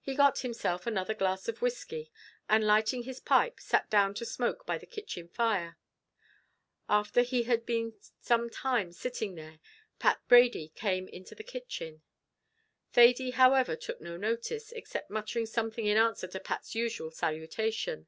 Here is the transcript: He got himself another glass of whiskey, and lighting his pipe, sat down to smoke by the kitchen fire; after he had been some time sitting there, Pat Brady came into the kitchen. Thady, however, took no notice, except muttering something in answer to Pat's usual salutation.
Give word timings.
He 0.00 0.14
got 0.14 0.38
himself 0.38 0.86
another 0.86 1.12
glass 1.12 1.48
of 1.48 1.60
whiskey, 1.60 2.12
and 2.48 2.62
lighting 2.64 3.02
his 3.02 3.18
pipe, 3.18 3.58
sat 3.58 3.90
down 3.90 4.14
to 4.14 4.24
smoke 4.24 4.64
by 4.64 4.78
the 4.78 4.86
kitchen 4.86 5.26
fire; 5.26 5.76
after 6.88 7.22
he 7.22 7.42
had 7.42 7.66
been 7.66 7.94
some 8.20 8.48
time 8.48 8.92
sitting 8.92 9.34
there, 9.34 9.58
Pat 9.98 10.20
Brady 10.28 10.68
came 10.76 11.08
into 11.08 11.34
the 11.34 11.42
kitchen. 11.42 12.02
Thady, 12.92 13.32
however, 13.32 13.74
took 13.74 14.00
no 14.00 14.16
notice, 14.16 14.70
except 14.70 15.10
muttering 15.10 15.46
something 15.46 15.84
in 15.86 15.96
answer 15.96 16.28
to 16.28 16.38
Pat's 16.38 16.76
usual 16.76 17.10
salutation. 17.10 18.06